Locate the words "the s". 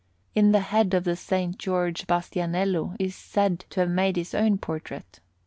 1.03-1.29